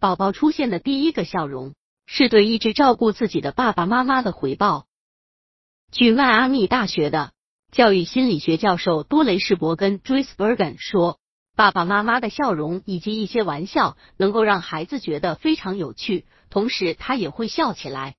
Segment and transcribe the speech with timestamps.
[0.00, 1.74] 宝宝出现的第一个笑容，
[2.06, 4.86] 是对一直照顾自己的爸爸妈妈的回报。
[5.92, 7.32] 据迈阿密大学的
[7.70, 11.18] 教育心理学教授多雷士伯根 （Joyce Bergen） 说，
[11.54, 18.14] 爸爸妈妈的笑容以及一些玩笑能够让孩子觉得非常有趣，同时他也会笑起来。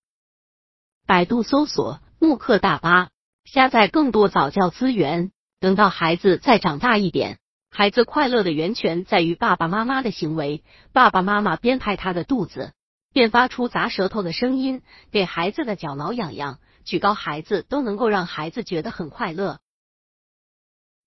[1.08, 3.10] 百度搜索“慕课大巴”，
[3.44, 5.32] 下载更多早教资源。
[5.60, 7.40] 等到孩子再长大一点，
[7.74, 10.62] 孩子快乐的源泉在于爸爸妈妈的行为。
[10.92, 12.74] 爸爸妈妈边拍他的肚子，
[13.14, 16.60] 边发出砸舌头的声音，给孩子的脚挠痒痒。
[16.84, 19.60] 举高孩子都能够让孩子觉得很快乐。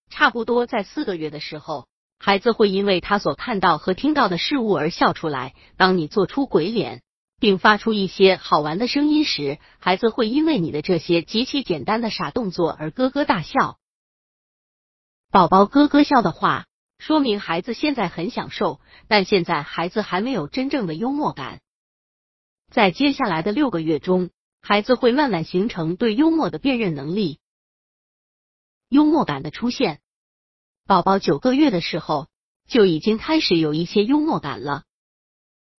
[0.09, 1.87] 差不多在四个月的时候，
[2.19, 5.55] 孩子会因为他所看到和听到的事物而笑出来。
[5.77, 7.03] 当你做出鬼脸，
[7.39, 13.77] 并发出一些好玩的声音时，孩子会因为你的这些极其简单的傻动作而咯咯大笑。
[15.35, 16.67] 宝宝咯咯笑的话，
[16.97, 21.61] 说明孩子现在很享受，但现在孩子还没有真正的幽默感。
[22.71, 24.31] 在接下来的六个月中。
[24.63, 27.41] 孩子会慢慢形成对幽默的辨认能力，
[28.89, 30.01] 幽默感的出现。
[30.87, 32.29] 宝宝九个月的时候
[32.69, 34.85] 就已经开始有一些幽默感了。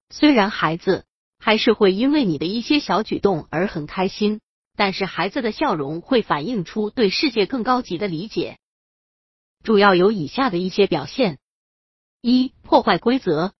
[0.10, 1.06] 虽然孩子
[1.40, 4.42] 还是会因为你的一些小举动而很开心，
[4.76, 8.60] 但是孩子的笑容会反映出对世界更高级的理解。
[9.66, 11.40] 主要有以下的一些表现：
[12.22, 13.52] 一、破坏规则，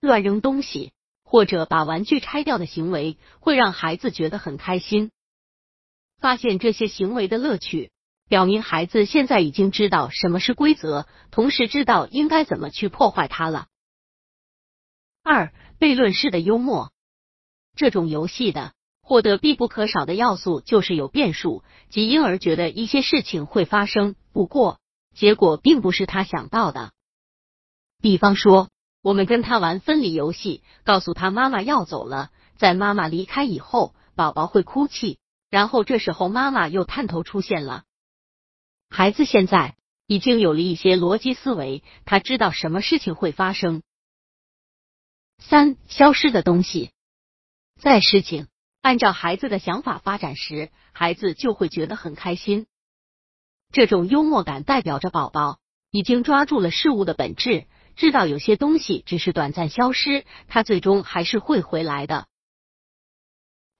[0.00, 0.92] 乱扔东西。
[1.30, 5.10] 或者把玩具拆掉的行为会让孩子觉得很开心。
[6.18, 7.90] 发现这些行为的乐趣，
[8.30, 13.66] 表明孩子现在已经知道什么是规则，同时知道应该怎么去破坏它了。
[15.22, 16.94] 二、悖论式的幽默，
[17.76, 24.80] 这种游戏的获得必不可少的要素就是有变数，即婴儿觉得一些事情会发生，不过
[25.18, 26.92] 结果并不是他想到的。
[28.00, 28.70] 比方说。
[29.00, 35.18] 我们跟他玩分离游戏，告诉他妈妈要走了，在妈妈离开以后，宝宝会哭泣，
[35.50, 37.84] 然后这时候妈妈又探头出现了。
[38.90, 39.76] 孩子现在
[40.08, 43.82] 已经有了一些逻辑思维，他知道什么事情会发生。
[45.38, 46.90] 三、消失的东西，
[47.80, 48.48] 在事情
[48.82, 52.66] 按照孩子的想法发展时，孩子就会觉得很开心。
[53.70, 55.58] 这种幽默感代表着宝宝
[55.90, 57.66] 已经抓住了事物的本质。
[57.96, 62.26] 知道有些东西只是短暂消失，它最终还是会回来的。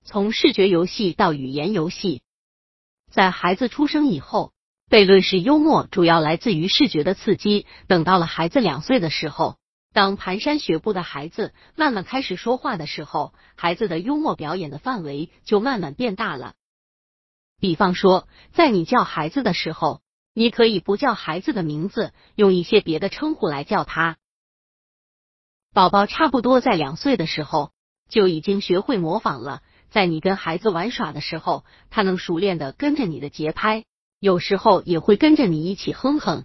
[0.05, 2.23] 从视觉游戏到语言游戏，
[3.13, 4.53] 在孩子出生以后，
[4.91, 7.65] 悖论式幽默主要来自于视觉的刺激。
[7.87, 9.57] 等到了孩子两岁的时候，
[9.93, 16.55] 当蹒跚学步的孩子慢慢开始说话的时候，孩子的幽默表演的范围就慢慢变大了。
[17.61, 20.01] 比方说，在你叫孩子的时候。
[20.35, 24.19] 你可以不叫孩子的名字，用一些别的称呼来叫他。
[25.75, 27.73] 宝宝差不多在两岁的时候
[28.09, 33.85] 就已经学会模仿了，在你跟孩子玩耍的时候，他能熟练的跟着你的节拍，
[34.21, 36.45] 有时候也会跟着你一起哼哼。